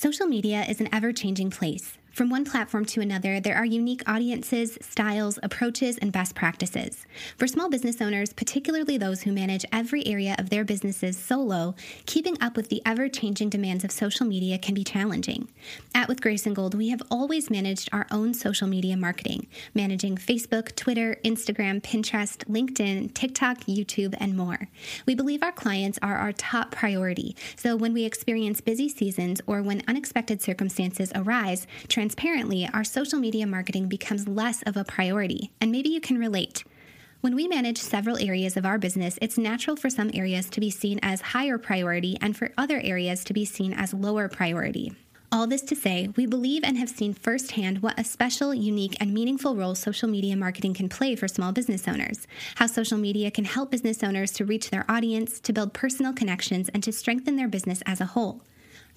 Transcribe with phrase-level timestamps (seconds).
[0.00, 1.98] Social media is an ever changing place.
[2.18, 7.06] From one platform to another, there are unique audiences, styles, approaches, and best practices.
[7.36, 11.76] For small business owners, particularly those who manage every area of their businesses solo,
[12.06, 15.46] keeping up with the ever changing demands of social media can be challenging.
[15.94, 20.16] At With Grace and Gold, we have always managed our own social media marketing, managing
[20.16, 24.68] Facebook, Twitter, Instagram, Pinterest, LinkedIn, TikTok, YouTube, and more.
[25.06, 29.62] We believe our clients are our top priority, so when we experience busy seasons or
[29.62, 31.68] when unexpected circumstances arise,
[32.08, 36.64] transparently, our social media marketing becomes less of a priority, and maybe you can relate.
[37.20, 40.70] When we manage several areas of our business, it's natural for some areas to be
[40.70, 44.94] seen as higher priority and for other areas to be seen as lower priority.
[45.30, 49.12] All this to say, we believe and have seen firsthand what a special, unique, and
[49.12, 52.26] meaningful role social media marketing can play for small business owners.
[52.54, 56.70] How social media can help business owners to reach their audience, to build personal connections,
[56.70, 58.40] and to strengthen their business as a whole.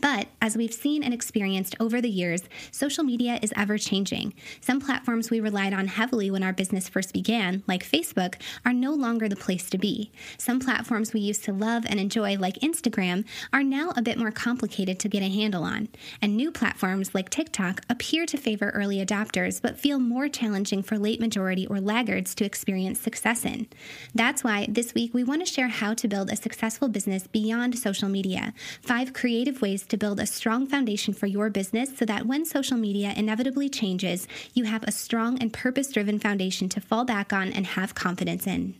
[0.00, 4.34] But as we've seen and experienced over the years, social media is ever changing.
[4.60, 8.92] Some platforms we relied on heavily when our business first began, like Facebook, are no
[8.92, 10.10] longer the place to be.
[10.38, 14.30] Some platforms we used to love and enjoy, like Instagram, are now a bit more
[14.30, 15.88] complicated to get a handle on.
[16.22, 20.98] And new platforms like TikTok appear to favor early adopters, but feel more challenging for
[20.98, 23.68] late majority or laggards to experience success in.
[24.14, 27.78] That's why this week we want to share how to build a successful business beyond
[27.78, 32.24] social media, five creative ways to build a strong foundation for your business so that
[32.24, 37.04] when social media inevitably changes, you have a strong and purpose driven foundation to fall
[37.04, 38.74] back on and have confidence in.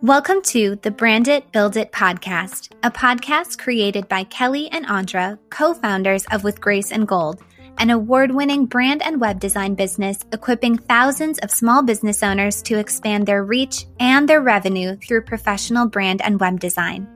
[0.00, 5.38] Welcome to the Brand It, Build It podcast, a podcast created by Kelly and Andra,
[5.50, 7.42] co founders of With Grace and Gold
[7.78, 12.78] an award winning brand and web design business equipping thousands of small business owners to
[12.78, 17.08] expand their reach and their revenue through professional brand and web design.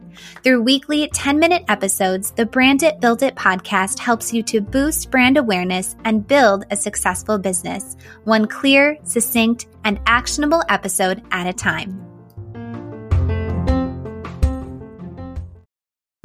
[0.42, 5.11] Through weekly 10 minute episodes, the Brand It Build It podcast helps you to boost
[5.11, 11.53] brand awareness and build a successful business, one clear, succinct, and actionable episode at a
[11.53, 12.05] time.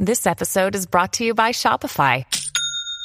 [0.00, 2.24] This episode is brought to you by Shopify.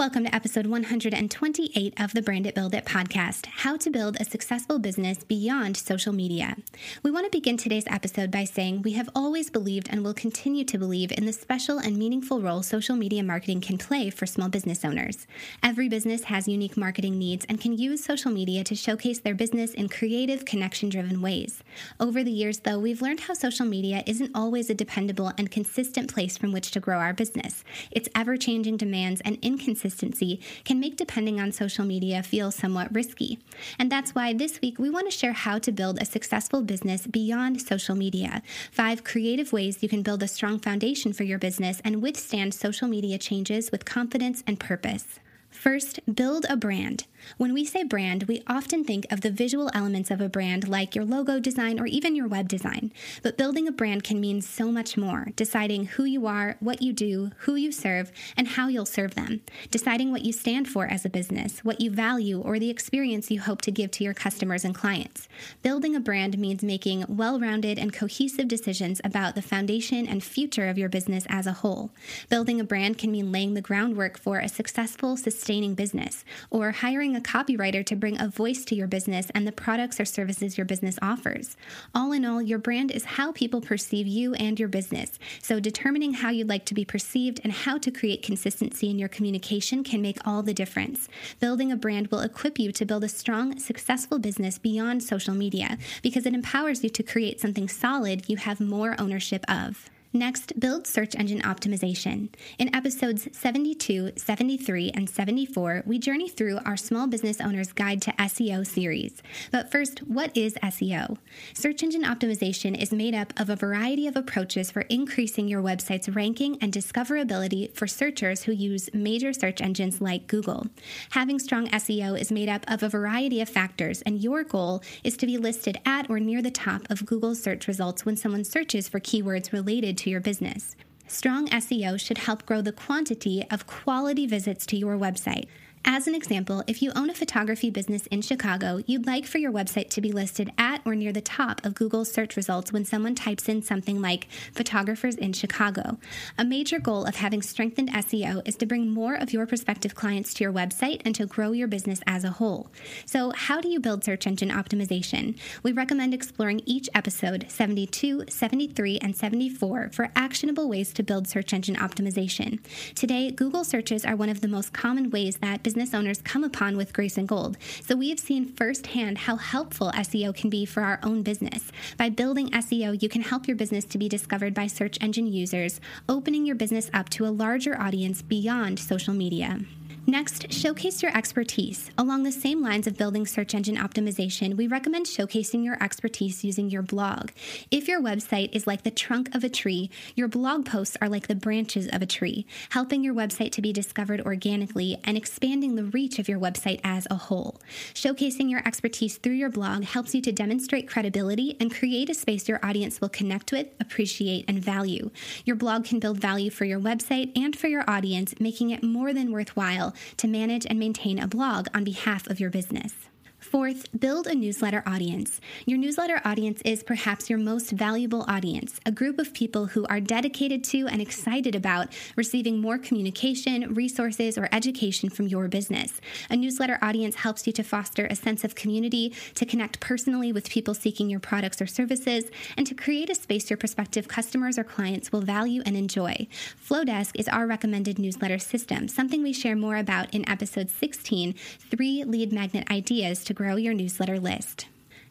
[0.00, 4.24] Welcome to episode 128 of the Brand It Build It podcast How to Build a
[4.24, 6.56] Successful Business Beyond Social Media.
[7.02, 10.64] We want to begin today's episode by saying we have always believed and will continue
[10.64, 14.48] to believe in the special and meaningful role social media marketing can play for small
[14.48, 15.26] business owners.
[15.62, 19.74] Every business has unique marketing needs and can use social media to showcase their business
[19.74, 21.62] in creative, connection driven ways.
[22.00, 26.10] Over the years, though, we've learned how social media isn't always a dependable and consistent
[26.10, 27.64] place from which to grow our business.
[27.90, 32.94] Its ever changing demands and inconsistent consistency can make depending on social media feel somewhat
[32.94, 33.38] risky.
[33.78, 37.06] And that's why this week we want to share how to build a successful business
[37.06, 38.42] beyond social media.
[38.70, 42.88] Five creative ways you can build a strong foundation for your business and withstand social
[42.88, 45.18] media changes with confidence and purpose.
[45.50, 47.06] First, build a brand.
[47.36, 50.94] When we say brand, we often think of the visual elements of a brand like
[50.94, 52.92] your logo design or even your web design.
[53.22, 56.92] But building a brand can mean so much more deciding who you are, what you
[56.92, 59.42] do, who you serve, and how you'll serve them.
[59.70, 63.40] Deciding what you stand for as a business, what you value, or the experience you
[63.40, 65.28] hope to give to your customers and clients.
[65.62, 70.68] Building a brand means making well rounded and cohesive decisions about the foundation and future
[70.68, 71.90] of your business as a whole.
[72.28, 77.16] Building a brand can mean laying the groundwork for a successful, sustaining business, or hiring
[77.16, 80.66] a copywriter to bring a voice to your business and the products or services your
[80.66, 81.56] business offers.
[81.94, 85.18] All in all, your brand is how people perceive you and your business.
[85.42, 89.08] So, determining how you'd like to be perceived and how to create consistency in your
[89.08, 91.08] communication can make all the difference.
[91.40, 95.78] Building a brand will equip you to build a strong, successful business beyond social media
[96.02, 99.88] because it empowers you to create something solid you have more ownership of.
[100.12, 102.30] Next, build search engine optimization.
[102.58, 108.12] In episodes 72, 73, and 74, we journey through our Small Business Owner's Guide to
[108.14, 109.22] SEO series.
[109.52, 111.16] But first, what is SEO?
[111.54, 116.08] Search engine optimization is made up of a variety of approaches for increasing your website's
[116.08, 120.66] ranking and discoverability for searchers who use major search engines like Google.
[121.10, 125.16] Having strong SEO is made up of a variety of factors, and your goal is
[125.18, 128.88] to be listed at or near the top of Google's search results when someone searches
[128.88, 130.76] for keywords related to your business.
[131.06, 135.46] Strong SEO should help grow the quantity of quality visits to your website.
[135.84, 139.50] As an example, if you own a photography business in Chicago, you'd like for your
[139.50, 143.14] website to be listed at or near the top of Google's search results when someone
[143.14, 145.98] types in something like photographers in Chicago.
[146.36, 150.34] A major goal of having strengthened SEO is to bring more of your prospective clients
[150.34, 152.70] to your website and to grow your business as a whole.
[153.06, 155.38] So, how do you build search engine optimization?
[155.62, 161.54] We recommend exploring each episode 72, 73, and 74 for actionable ways to build search
[161.54, 162.60] engine optimization.
[162.94, 166.76] Today, Google searches are one of the most common ways that business owners come upon
[166.76, 167.56] with Grace and Gold.
[167.86, 171.70] So we have seen firsthand how helpful SEO can be for our own business.
[171.96, 175.80] By building SEO, you can help your business to be discovered by search engine users,
[176.08, 179.60] opening your business up to a larger audience beyond social media.
[180.06, 181.90] Next, showcase your expertise.
[181.98, 186.70] Along the same lines of building search engine optimization, we recommend showcasing your expertise using
[186.70, 187.30] your blog.
[187.70, 191.28] If your website is like the trunk of a tree, your blog posts are like
[191.28, 195.84] the branches of a tree, helping your website to be discovered organically and expanding the
[195.84, 197.60] reach of your website as a whole.
[197.94, 202.48] Showcasing your expertise through your blog helps you to demonstrate credibility and create a space
[202.48, 205.10] your audience will connect with, appreciate, and value.
[205.44, 209.12] Your blog can build value for your website and for your audience, making it more
[209.12, 212.94] than worthwhile to manage and maintain a blog on behalf of your business.
[213.40, 215.40] Fourth, build a newsletter audience.
[215.64, 219.98] Your newsletter audience is perhaps your most valuable audience, a group of people who are
[219.98, 226.02] dedicated to and excited about receiving more communication, resources, or education from your business.
[226.28, 230.50] A newsletter audience helps you to foster a sense of community, to connect personally with
[230.50, 232.24] people seeking your products or services,
[232.58, 236.28] and to create a space your prospective customers or clients will value and enjoy.
[236.62, 242.04] Flodesk is our recommended newsletter system, something we share more about in episode 16 Three
[242.04, 244.66] Lead Magnet Ideas to grow your newsletter list.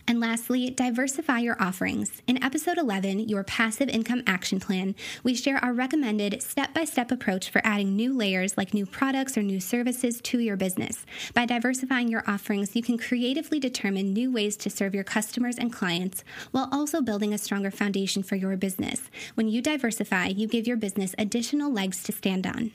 [0.09, 2.23] And lastly, diversify your offerings.
[2.25, 7.11] In episode 11, Your Passive Income Action Plan, we share our recommended step by step
[7.11, 11.05] approach for adding new layers like new products or new services to your business.
[11.35, 15.71] By diversifying your offerings, you can creatively determine new ways to serve your customers and
[15.71, 19.11] clients while also building a stronger foundation for your business.
[19.35, 22.71] When you diversify, you give your business additional legs to stand on.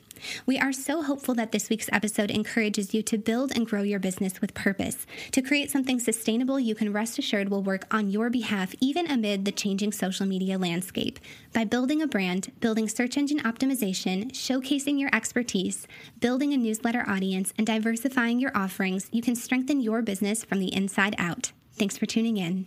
[0.47, 3.99] We are so hopeful that this week's episode encourages you to build and grow your
[3.99, 5.07] business with purpose.
[5.33, 9.47] To create something sustainable, you can rest assured will work on your behalf even amid
[9.47, 11.19] the changing social media landscape.
[11.55, 15.89] By building a brand, building search engine optimization, showcasing your expertise,
[16.21, 20.75] building a newsletter audience, and diversifying your offerings, you can strengthen your business from the
[20.75, 21.53] inside out.
[21.73, 22.67] Thanks for tuning in.